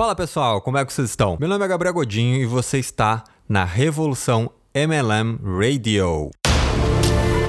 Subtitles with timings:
[0.00, 1.36] Fala pessoal, como é que vocês estão?
[1.38, 6.30] Meu nome é Gabriel Godinho e você está na Revolução MLM Radio.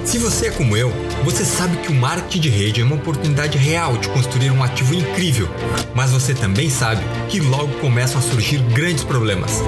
[0.03, 0.91] Se você é como eu,
[1.23, 4.93] você sabe que o marketing de rede é uma oportunidade real de construir um ativo
[4.93, 5.47] incrível,
[5.95, 9.63] mas você também sabe que logo começam a surgir grandes problemas.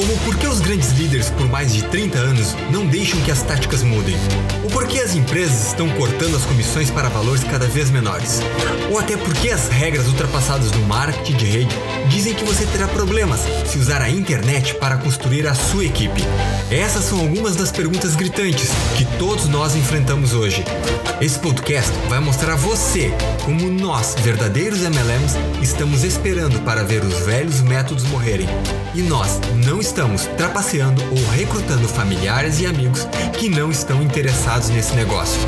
[0.00, 3.42] Como por que os grandes líderes por mais de 30 anos não deixam que as
[3.42, 4.16] táticas mudem?
[4.64, 8.40] Ou por que as empresas estão cortando as comissões para valores cada vez menores?
[8.90, 11.76] Ou até por que as regras ultrapassadas do marketing de rede
[12.08, 16.22] dizem que você terá problemas se usar a internet para construir a sua equipe?
[16.70, 20.64] Essas são algumas das perguntas gritantes que todos nós enfrentamos hoje.
[21.20, 23.12] Esse podcast vai mostrar a você
[23.44, 28.48] como nós, verdadeiros MLMs, estamos esperando para ver os velhos métodos morrerem.
[28.94, 34.94] E nós não estamos trapaceando ou recrutando familiares e amigos que não estão interessados nesse
[34.94, 35.40] negócio.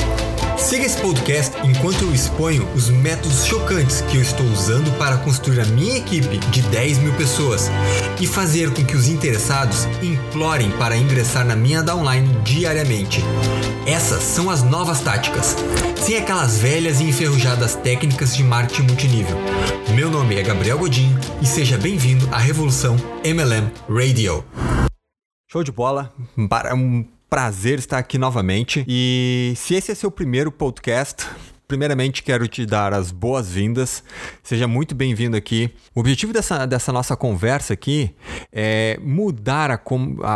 [0.62, 5.60] Siga esse podcast enquanto eu exponho os métodos chocantes que eu estou usando para construir
[5.60, 7.68] a minha equipe de 10 mil pessoas
[8.20, 13.20] e fazer com que os interessados implorem para ingressar na minha downline diariamente.
[13.86, 15.56] Essas são as novas táticas,
[16.00, 19.36] sem aquelas velhas e enferrujadas técnicas de marketing multinível.
[19.94, 24.44] Meu nome é Gabriel Godinho e seja bem-vindo à Revolução MLM Radio.
[25.50, 26.46] Show de bola, um
[27.32, 28.84] prazer estar aqui novamente.
[28.86, 31.26] E se esse é seu primeiro podcast,
[31.66, 34.04] primeiramente quero te dar as boas-vindas.
[34.42, 35.70] Seja muito bem-vindo aqui.
[35.94, 38.14] O objetivo dessa, dessa nossa conversa aqui
[38.52, 39.80] é mudar a,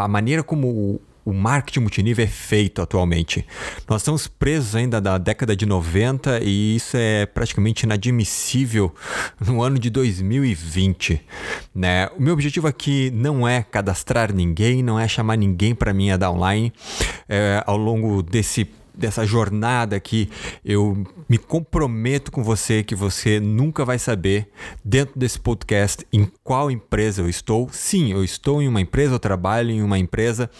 [0.05, 3.45] a maneira como o marketing multinível é feito atualmente.
[3.89, 8.95] Nós estamos presos ainda da década de 90 e isso é praticamente inadmissível
[9.45, 11.21] no ano de 2020.
[11.75, 12.09] Né?
[12.17, 16.73] O meu objetivo aqui não é cadastrar ninguém, não é chamar ninguém para minha downline.
[17.29, 20.31] É, ao longo desse dessa jornada aqui,
[20.65, 24.49] eu me comprometo com você que você nunca vai saber
[24.85, 27.69] dentro desse podcast em qual empresa eu estou.
[27.71, 30.51] Sim, eu estou em uma empresa, eu trabalho em uma empresa,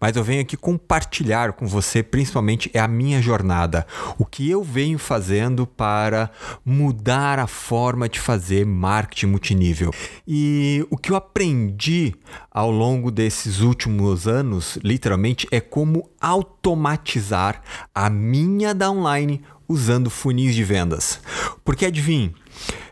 [0.00, 3.86] mas eu venho aqui compartilhar com você, principalmente é a minha jornada,
[4.18, 6.30] o que eu venho fazendo para
[6.64, 9.90] mudar a forma de fazer marketing multinível.
[10.26, 12.14] E o que eu aprendi
[12.50, 17.60] ao longo desses últimos anos, literalmente, é como automatizar
[17.94, 21.20] a minha downline usando funis de vendas.
[21.62, 22.34] Porque adivinhe,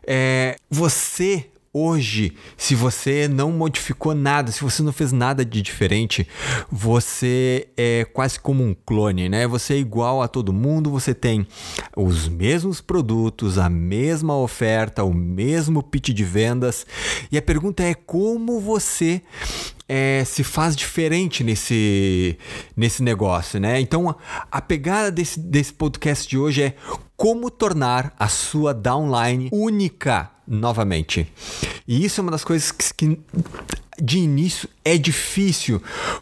[0.07, 6.29] é, você hoje, se você não modificou nada, se você não fez nada de diferente,
[6.71, 9.47] você é quase como um clone, né?
[9.47, 11.47] Você é igual a todo mundo, você tem
[11.97, 16.85] os mesmos produtos, a mesma oferta, o mesmo pitch de vendas.
[17.31, 19.23] E a pergunta é como você
[19.89, 22.39] é, se faz diferente nesse,
[22.77, 23.81] nesse negócio, né?
[23.81, 24.15] Então,
[24.51, 26.75] a pegada desse, desse podcast de hoje é
[27.17, 31.27] como tornar a sua downline única novamente.
[31.87, 33.21] E isso é uma das coisas que, que
[34.01, 35.81] de início é difícil,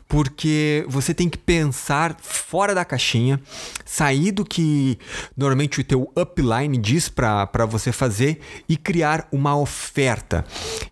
[0.08, 3.40] porque você tem que pensar fora da caixinha,
[3.84, 4.98] sair do que
[5.36, 10.44] normalmente o teu upline diz para você fazer e criar uma oferta.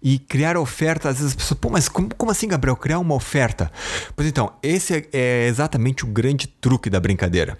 [0.02, 3.14] E criar oferta, às vezes as pessoas, pô, mas como, como assim, Gabriel, criar uma
[3.14, 3.70] oferta?
[4.14, 7.58] Pois então, esse é, é exatamente o grande truque da brincadeira.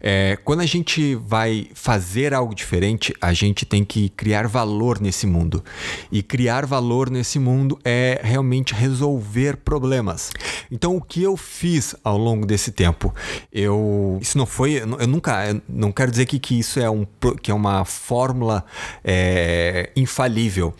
[0.00, 5.26] É, quando a gente vai fazer algo diferente, a gente tem que criar valor nesse
[5.26, 5.62] mundo.
[6.10, 10.30] E criar valor nesse mundo é realmente resolver problemas.
[10.70, 13.14] Então, o que eu fiz ao longo desse tempo?
[13.52, 14.18] Eu.
[14.20, 14.80] Isso não foi.
[14.80, 15.48] Eu nunca.
[15.48, 17.06] Eu não quero dizer que, que isso é, um,
[17.42, 18.64] que é uma fórmula
[19.04, 20.74] é, infalível,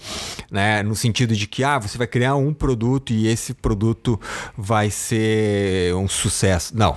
[0.51, 0.83] né?
[0.83, 4.19] No sentido de que ah, você vai criar um produto e esse produto
[4.57, 6.77] vai ser um sucesso.
[6.77, 6.97] Não.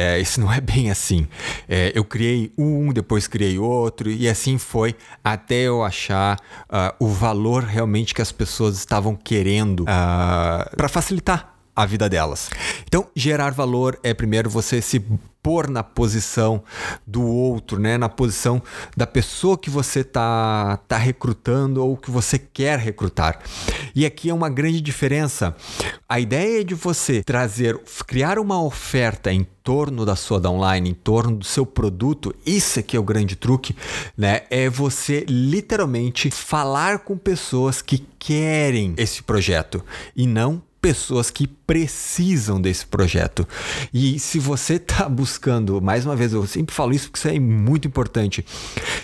[0.00, 1.26] É, isso não é bem assim.
[1.68, 4.94] É, eu criei um, depois criei outro, e assim foi
[5.24, 6.38] até eu achar
[6.70, 12.08] uh, o valor realmente que as pessoas estavam querendo uh, ah, para facilitar a vida
[12.08, 12.50] delas.
[12.86, 15.00] Então, gerar valor é primeiro você se
[15.40, 16.62] pôr na posição
[17.06, 17.96] do outro, né?
[17.96, 18.60] na posição
[18.96, 23.38] da pessoa que você está tá recrutando ou que você quer recrutar.
[23.94, 25.54] E aqui é uma grande diferença.
[26.08, 31.36] A ideia de você trazer, criar uma oferta em torno da sua downline, em torno
[31.36, 33.76] do seu produto, isso aqui é o grande truque,
[34.16, 34.42] né?
[34.50, 39.84] É você literalmente falar com pessoas que querem esse projeto
[40.16, 43.46] e não pessoas que precisam desse projeto.
[43.92, 47.38] E se você está buscando, mais uma vez, eu sempre falo isso porque isso é
[47.38, 48.44] muito importante.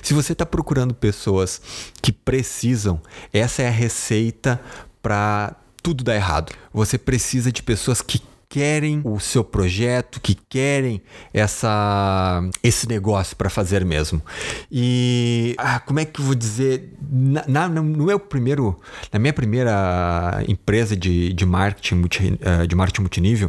[0.03, 1.61] Se você está procurando pessoas
[2.01, 3.01] que precisam,
[3.33, 4.61] essa é a receita
[5.03, 6.53] para tudo dar errado.
[6.73, 8.21] Você precisa de pessoas que
[8.55, 11.03] querem o seu projeto, que querem
[11.33, 14.23] essa, esse negócio para fazer mesmo.
[14.71, 16.95] E ah, como é que eu vou dizer?
[17.11, 18.81] Na, na, no meu primeiro,
[19.13, 23.49] na minha primeira empresa de, de marketing multi, eh, de marketing multinível,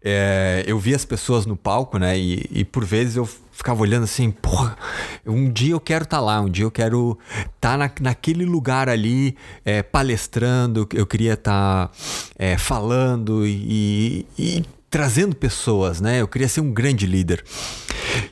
[0.00, 2.16] é, eu vi as pessoas no palco, né?
[2.16, 4.76] E, e por vezes eu ficava olhando assim, porra,
[5.24, 8.44] um dia eu quero estar tá lá, um dia eu quero estar tá na, naquele
[8.44, 11.94] lugar ali é, palestrando, eu queria estar tá,
[12.36, 16.20] é, falando e, e trazendo pessoas, né?
[16.20, 17.44] Eu queria ser um grande líder.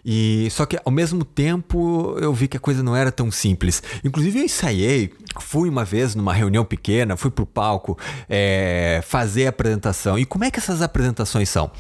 [0.05, 3.83] E só que ao mesmo tempo eu vi que a coisa não era tão simples.
[4.05, 7.99] Inclusive eu ensaiei, fui uma vez numa reunião pequena, fui pro palco
[8.29, 10.19] é, fazer a apresentação.
[10.19, 11.71] E como é que essas apresentações são?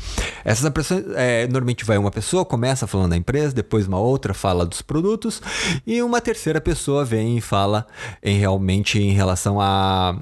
[0.44, 4.64] Essas apresentações é, normalmente vai uma pessoa começa falando da empresa, depois uma outra fala
[4.64, 5.40] dos produtos
[5.87, 7.87] e uma terceira pessoa vem e fala
[8.22, 10.16] em realmente em relação a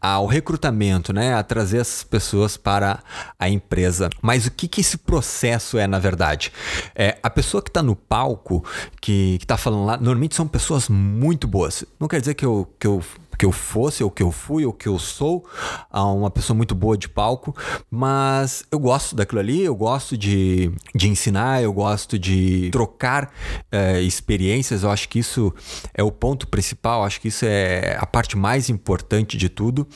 [0.00, 3.00] ao recrutamento, né, a trazer as pessoas para
[3.38, 4.08] a empresa.
[4.22, 6.52] Mas o que, que esse processo é, na verdade?
[6.94, 8.64] É, a pessoa que está no palco,
[9.00, 11.84] que está falando lá, normalmente são pessoas muito boas.
[11.98, 13.02] Não quer dizer que eu, que eu
[13.40, 15.46] que eu fosse, ou que eu fui, ou que eu sou
[15.90, 17.56] uma pessoa muito boa de palco,
[17.90, 23.32] mas eu gosto daquilo ali, eu gosto de, de ensinar, eu gosto de trocar
[23.72, 25.54] é, experiências, eu acho que isso
[25.94, 29.88] é o ponto principal, acho que isso é a parte mais importante de tudo,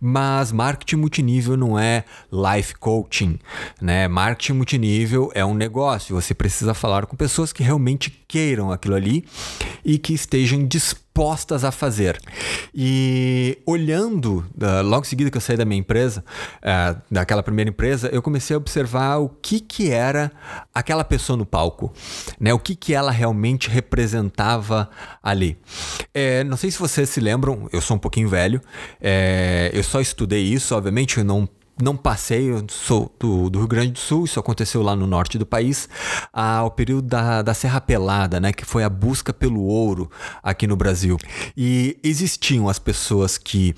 [0.00, 3.38] mas marketing multinível não é life coaching,
[3.80, 4.08] né?
[4.08, 9.24] Marketing multinível é um negócio, você precisa falar com pessoas que realmente queiram aquilo ali
[9.84, 12.18] e que estejam dispostas dispostas a fazer.
[12.72, 16.24] E olhando, uh, logo em seguida que eu saí da minha empresa,
[16.62, 20.30] uh, daquela primeira empresa, eu comecei a observar o que, que era
[20.72, 21.92] aquela pessoa no palco,
[22.38, 22.54] né?
[22.54, 24.88] o que, que ela realmente representava
[25.20, 25.58] ali.
[26.14, 28.60] É, não sei se vocês se lembram, eu sou um pouquinho velho,
[29.00, 31.48] é, eu só estudei isso, obviamente eu não
[31.80, 35.38] não passei, eu sou do, do, Rio Grande do Sul, isso aconteceu lá no norte
[35.38, 35.88] do país,
[36.32, 40.10] ao período da, da Serra Pelada, né, que foi a busca pelo ouro
[40.42, 41.16] aqui no Brasil.
[41.56, 43.74] E existiam as pessoas que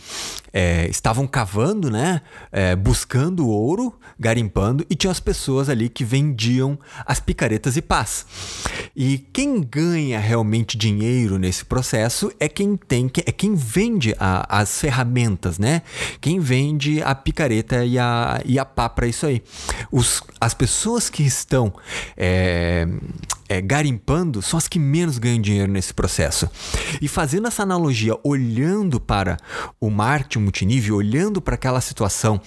[0.52, 6.79] é, estavam cavando, né, é, buscando ouro, garimpando, e tinha as pessoas ali que vendiam
[7.05, 8.26] as picaretas e pás.
[8.96, 14.81] E quem ganha realmente dinheiro nesse processo é quem tem, é quem vende a, as
[14.81, 15.82] ferramentas, né?
[16.20, 19.42] Quem vende a picareta e a, e a pá para isso aí.
[19.90, 21.72] Os, as pessoas que estão
[22.16, 22.87] é,
[23.50, 26.49] é, garimpando são as que menos ganham dinheiro nesse processo.
[27.02, 29.37] E fazendo essa analogia, olhando para
[29.81, 32.41] o marketing multinível, olhando para aquela situação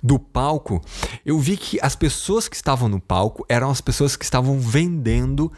[0.00, 0.80] do palco,
[1.26, 5.50] eu vi que as pessoas que estavam no palco eram as pessoas que estavam vendendo.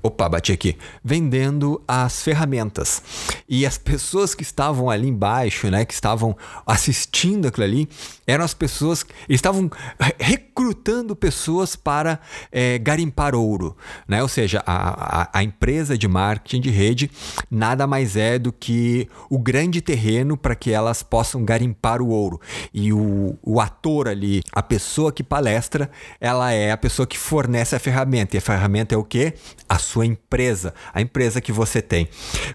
[0.00, 0.76] Opa, bati aqui.
[1.02, 3.02] Vendendo as ferramentas.
[3.48, 7.88] E as pessoas que estavam ali embaixo, né, que estavam assistindo aquilo ali,
[8.24, 9.68] eram as pessoas estavam
[10.16, 12.20] recrutando pessoas para
[12.52, 13.76] é, garimpar ouro,
[14.06, 14.22] né?
[14.22, 17.10] Ou seja, a, a, a, empresa de marketing de rede
[17.50, 22.40] nada mais é do que o grande terreno para que elas possam garimpar o ouro.
[22.72, 27.74] E o, o ator ali, a pessoa que palestra, ela é a pessoa que fornece
[27.74, 28.36] a ferramenta.
[28.36, 29.34] E a ferramenta é o que?
[29.68, 32.08] A sua empresa, a empresa que você tem.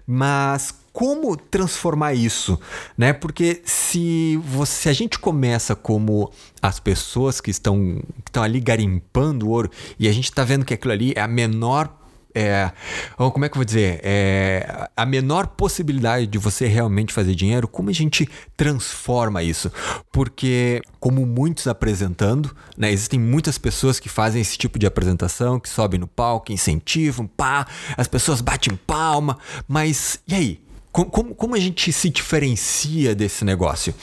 [0.06, 2.58] Mas como transformar isso,
[2.96, 3.12] né?
[3.12, 8.60] Porque se você, se a gente começa como as pessoas que estão, que estão ali
[8.60, 12.00] garimpando ouro e a gente está vendo que aquilo ali é a menor
[12.34, 12.70] é,
[13.16, 14.00] como é que eu vou dizer?
[14.04, 19.70] É, a menor possibilidade de você realmente fazer dinheiro, como a gente transforma isso?
[20.12, 25.68] Porque, como muitos apresentando, né, existem muitas pessoas que fazem esse tipo de apresentação, que
[25.68, 30.69] sobem no palco, incentivam, pá, as pessoas batem palma, mas e aí?
[30.92, 33.94] Como, como, a gente se diferencia desse negócio?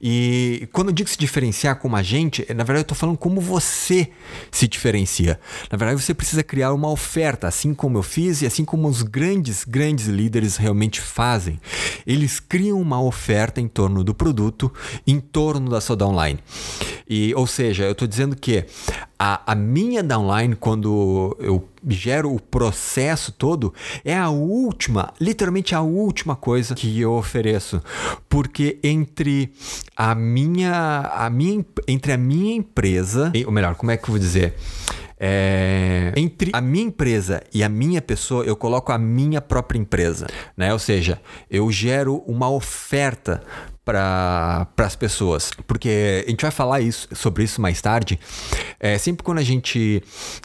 [0.00, 3.40] E quando eu digo se diferenciar como a gente, na verdade eu estou falando como
[3.40, 4.10] você
[4.50, 5.40] se diferencia.
[5.70, 9.02] Na verdade você precisa criar uma oferta, assim como eu fiz e assim como os
[9.02, 11.60] grandes, grandes líderes realmente fazem.
[12.06, 14.72] Eles criam uma oferta em torno do produto,
[15.04, 16.38] em torno da sua downline.
[17.08, 18.64] E, ou seja, eu estou dizendo que
[19.22, 25.82] a, a minha downline, quando eu gero o processo todo, é a última, literalmente a
[25.82, 27.82] última coisa que eu ofereço.
[28.30, 29.52] Porque entre
[29.94, 34.18] a minha, a minha, entre a minha empresa, ou melhor, como é que eu vou
[34.18, 34.54] dizer?
[35.22, 40.28] É, entre a minha empresa e a minha pessoa, eu coloco a minha própria empresa,
[40.56, 40.72] né?
[40.72, 43.42] Ou seja, eu gero uma oferta
[43.90, 48.20] para as pessoas, porque a gente vai falar isso, sobre isso mais tarde.
[48.78, 50.02] É, sempre quando a gente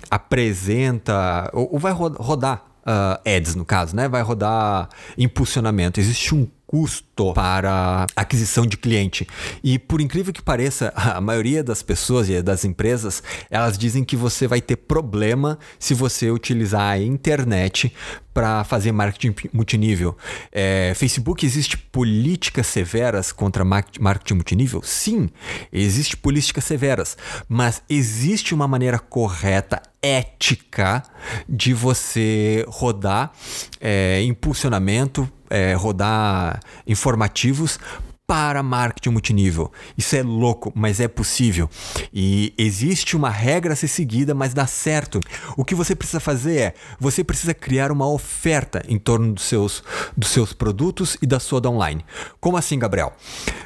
[0.09, 4.07] apresenta ou, ou vai rodar uh, ads no caso, né?
[4.07, 5.99] Vai rodar impulsionamento.
[5.99, 9.25] Existe um custo custo para aquisição de cliente.
[9.63, 14.15] E por incrível que pareça, a maioria das pessoas e das empresas, elas dizem que
[14.15, 17.91] você vai ter problema se você utilizar a internet
[18.33, 20.17] para fazer marketing multinível.
[20.51, 24.81] É, Facebook existe políticas severas contra marketing multinível?
[24.83, 25.29] Sim,
[25.71, 27.17] existe políticas severas,
[27.47, 31.01] mas existe uma maneira correta, ética,
[31.47, 33.31] de você rodar
[33.79, 36.59] é, impulsionamento, é, rodar
[37.05, 37.77] informativos
[38.25, 39.71] para marketing multinível.
[39.95, 41.69] Isso é louco, mas é possível.
[42.11, 45.19] E existe uma regra a ser seguida, mas dá certo.
[45.55, 49.83] O que você precisa fazer é, você precisa criar uma oferta em torno dos seus,
[50.17, 52.03] dos seus produtos e da sua online.
[52.39, 53.13] Como assim, Gabriel?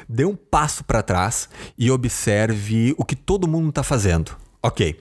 [0.06, 4.36] Dê um passo para trás e observe o que todo mundo está fazendo.
[4.62, 5.00] Ok.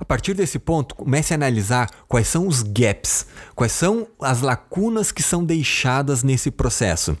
[0.00, 5.12] A partir desse ponto, comece a analisar quais são os gaps, quais são as lacunas
[5.12, 7.16] que são deixadas nesse processo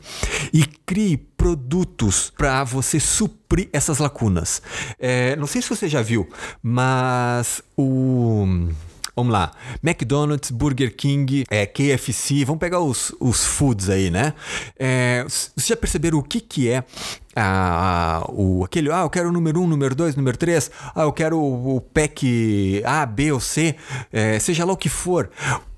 [0.52, 4.60] e crie produtos para você suprir essas lacunas.
[4.98, 6.28] É, não sei se você já viu,
[6.60, 8.68] mas o
[9.16, 9.50] Vamos lá.
[9.82, 14.34] McDonald's, Burger King, é, KFC, vamos pegar os, os foods aí, né?
[14.78, 16.84] É, vocês já perceberam o que, que é
[17.34, 21.02] ah, o, aquele, ah, eu quero o número 1, um, número 2, número 3, ah,
[21.02, 23.74] eu quero o, o pack A, B ou C,
[24.12, 25.30] é, seja lá o que for.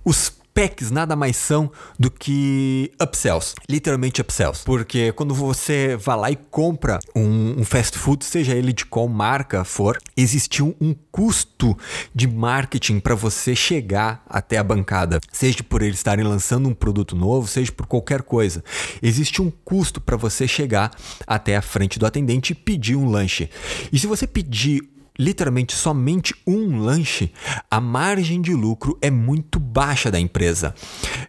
[0.05, 4.65] Os packs nada mais são do que upsells, literalmente upsells.
[4.65, 9.09] Porque quando você vai lá e compra um, um fast food, seja ele de qual
[9.09, 11.77] marca for, existiu um custo
[12.15, 17.15] de marketing para você chegar até a bancada, seja por eles estarem lançando um produto
[17.15, 18.63] novo, seja por qualquer coisa.
[19.03, 20.91] Existe um custo para você chegar
[21.27, 23.49] até a frente do atendente e pedir um lanche.
[23.93, 24.83] E se você pedir
[25.19, 27.33] literalmente somente um lanche,
[27.71, 30.75] a margem de lucro é muito baixa da empresa.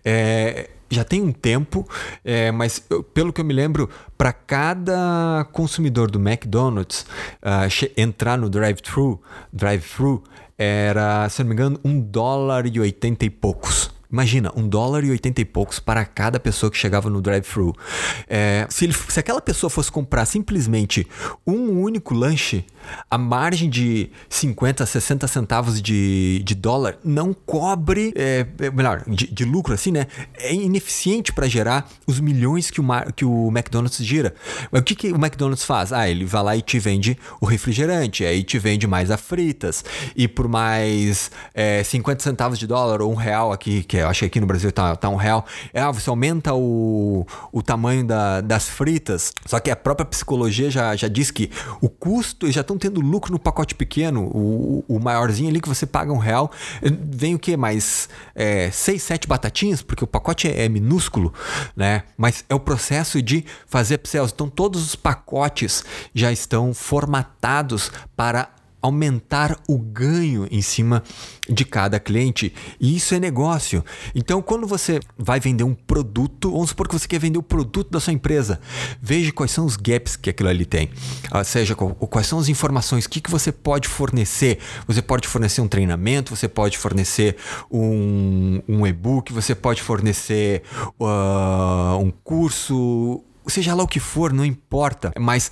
[0.05, 1.87] É, já tem um tempo,
[2.23, 7.05] é, mas eu, pelo que eu me lembro, para cada consumidor do McDonald's
[7.43, 9.21] uh, entrar no drive-thru,
[9.53, 10.23] drive-thru
[10.57, 13.91] era, se não me engano, um dólar e oitenta e poucos.
[14.11, 17.75] Imagina, um dólar e oitenta e poucos para cada pessoa que chegava no drive-thru.
[18.27, 21.05] É, se, se aquela pessoa fosse comprar simplesmente
[21.45, 22.65] um único lanche,
[23.09, 29.27] a margem de 50, 60 centavos de, de dólar não cobre, é, é, melhor, de,
[29.27, 30.07] de, lucro assim, né?
[30.35, 32.85] É ineficiente para gerar os milhões que o,
[33.15, 34.33] que o McDonald's gira.
[34.71, 35.93] Mas o que, que o McDonald's faz?
[35.93, 39.85] Ah, ele vai lá e te vende o refrigerante, aí te vende mais a fritas,
[40.15, 44.19] e por mais é, 50 centavos de dólar ou um real aqui, que eu acho
[44.19, 48.05] que aqui no Brasil tá, tá um real, é, ah, você aumenta o, o tamanho
[48.05, 51.51] da, das fritas, só que a própria psicologia já, já diz que
[51.81, 55.85] o custo, já estão tendo lucro no pacote pequeno, o, o maiorzinho ali que você
[55.85, 56.51] paga um real,
[56.81, 57.55] vem o que?
[57.55, 61.33] Mais é, seis, sete batatinhas, porque o pacote é, é, minúsculo,
[61.75, 62.03] né?
[62.17, 64.33] Mas é o processo de fazer upsells.
[64.33, 68.49] Então todos os pacotes já estão formatados para
[68.81, 71.03] aumentar o ganho em cima
[71.47, 72.53] de cada cliente.
[72.79, 73.83] E isso é negócio.
[74.13, 77.89] Então, quando você vai vender um produto, vamos supor que você quer vender o produto
[77.91, 78.59] da sua empresa,
[79.01, 80.89] veja quais são os gaps que aquilo ali tem.
[81.31, 84.59] Ou seja, quais são as informações, o que, que você pode fornecer.
[84.87, 87.35] Você pode fornecer um treinamento, você pode fornecer
[87.71, 90.63] um, um e-book, você pode fornecer
[90.99, 95.11] uh, um curso, seja lá o que for, não importa.
[95.19, 95.51] Mas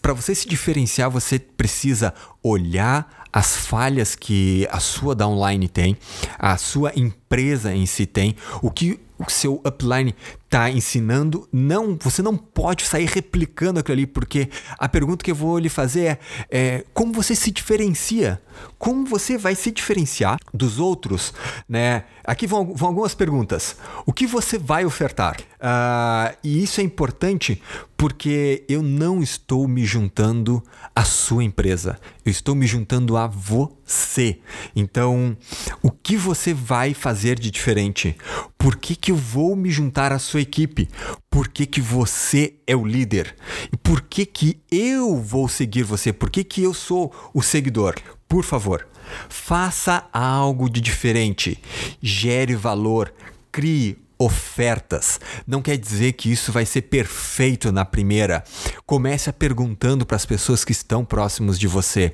[0.00, 2.12] para você se diferenciar, você precisa
[2.42, 5.96] olhar as falhas que a sua downline tem,
[6.38, 10.14] a sua empresa em si tem, o que o seu upline
[10.48, 15.34] está ensinando, não, você não pode sair replicando aquilo ali, porque a pergunta que eu
[15.34, 16.18] vou lhe fazer é,
[16.50, 18.40] é como você se diferencia?
[18.78, 21.34] Como você vai se diferenciar dos outros?
[21.68, 22.04] Né?
[22.24, 23.76] Aqui vão, vão algumas perguntas.
[24.06, 25.36] O que você vai ofertar?
[25.40, 27.60] Uh, e isso é importante
[27.96, 30.62] porque eu não estou me juntando
[30.94, 34.38] à sua empresa, eu estou me juntando a você.
[34.76, 35.36] Então,
[35.82, 38.16] o que você vai fazer de diferente?
[38.56, 40.88] Por que, que eu vou me juntar à sua equipe?
[41.30, 43.34] Por que, que você é o líder?
[43.72, 46.12] E por que, que eu vou seguir você?
[46.12, 47.94] Por que, que eu sou o seguidor?
[48.28, 48.86] Por favor,
[49.28, 51.58] faça algo de diferente,
[52.02, 53.12] gere valor,
[53.50, 55.20] crie ofertas.
[55.46, 58.42] Não quer dizer que isso vai ser perfeito na primeira.
[58.84, 62.12] Comece a perguntando para as pessoas que estão próximos de você.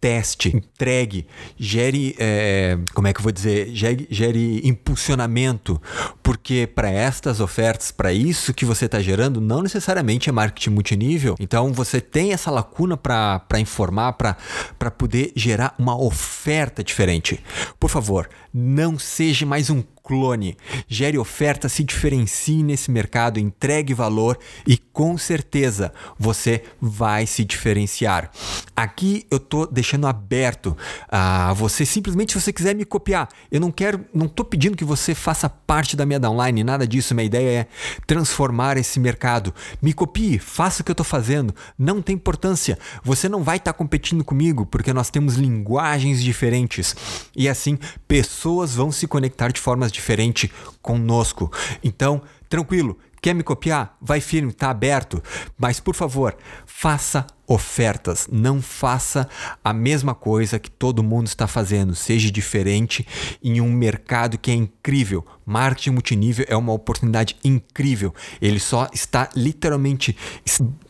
[0.00, 1.26] Teste, entregue,
[1.58, 5.80] gere, é, como é que eu vou dizer, gere, gere impulsionamento,
[6.22, 11.34] porque para estas ofertas, para isso que você está gerando, não necessariamente é marketing multinível.
[11.40, 17.42] Então você tem essa lacuna para informar, para poder gerar uma oferta diferente.
[17.80, 20.56] Por favor, não seja mais um clone.
[20.86, 28.30] Gere oferta, se diferencie nesse mercado, entregue valor e com certeza você vai se diferenciar.
[28.76, 30.76] Aqui eu tô deixando aberto
[31.08, 33.28] a você simplesmente se você quiser me copiar.
[33.50, 37.14] Eu não quero, não tô pedindo que você faça parte da minha downline, nada disso.
[37.14, 37.66] Minha ideia é
[38.06, 39.52] transformar esse mercado.
[39.80, 41.54] Me copie, faça o que eu tô fazendo.
[41.78, 42.78] Não tem importância.
[43.02, 46.94] Você não vai estar tá competindo comigo porque nós temos linguagens diferentes
[47.34, 50.50] e assim pessoas vão se conectar de formas diferentes
[51.14, 51.50] conosco.
[51.82, 53.96] Então, tranquilo, quer me copiar?
[54.00, 55.22] Vai firme, tá aberto.
[55.56, 56.36] Mas por favor,
[56.76, 59.28] faça ofertas, não faça
[59.62, 63.06] a mesma coisa que todo mundo está fazendo, seja diferente
[63.42, 65.24] em um mercado que é incrível.
[65.46, 68.14] Marketing multinível é uma oportunidade incrível.
[68.40, 70.16] Ele só está literalmente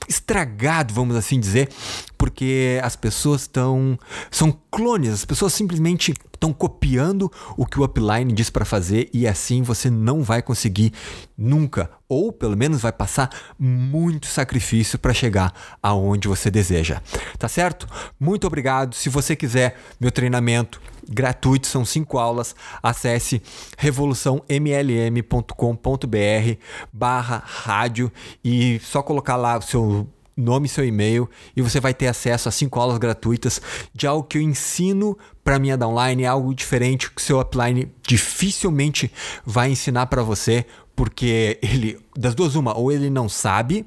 [0.08, 1.68] estragado, vamos assim dizer,
[2.16, 3.98] porque as pessoas estão
[4.30, 9.26] são clones, as pessoas simplesmente estão copiando o que o upline diz para fazer e
[9.26, 10.92] assim você não vai conseguir
[11.36, 15.52] nunca, ou pelo menos vai passar muito sacrifício para chegar
[15.84, 17.02] aonde você deseja.
[17.38, 17.86] Tá certo?
[18.18, 18.94] Muito obrigado.
[18.94, 23.42] Se você quiser meu treinamento gratuito, são cinco aulas, acesse
[23.76, 26.58] revoluçãomlm.com.br
[26.90, 28.10] barra rádio
[28.42, 32.48] e só colocar lá o seu nome e seu e-mail e você vai ter acesso
[32.48, 33.60] a cinco aulas gratuitas
[33.92, 39.12] de algo que eu ensino para minha downline, algo diferente que seu upline dificilmente
[39.44, 40.64] vai ensinar para você,
[40.96, 43.86] porque ele das duas uma, ou ele não sabe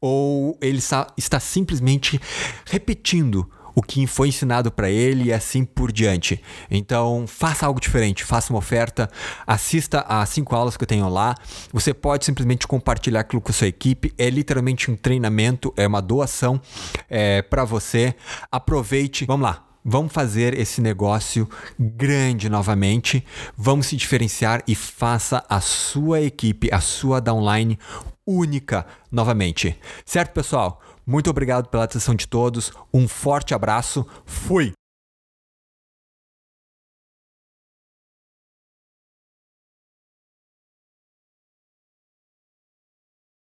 [0.00, 0.80] ou ele
[1.16, 2.20] está simplesmente
[2.66, 6.40] repetindo o que foi ensinado para ele e assim por diante.
[6.70, 9.10] Então, faça algo diferente, faça uma oferta,
[9.46, 11.34] assista às cinco aulas que eu tenho lá.
[11.72, 14.14] Você pode simplesmente compartilhar aquilo com a sua equipe.
[14.16, 16.60] É literalmente um treinamento, é uma doação
[17.10, 18.14] é, para você.
[18.50, 19.73] Aproveite, vamos lá.
[19.84, 21.48] Vamos fazer esse negócio
[21.78, 23.24] grande novamente.
[23.56, 27.78] Vamos se diferenciar e faça a sua equipe, a sua downline
[28.26, 29.78] única novamente.
[30.06, 30.80] Certo, pessoal?
[31.06, 32.72] Muito obrigado pela atenção de todos.
[32.92, 34.06] Um forte abraço.
[34.24, 34.72] Fui!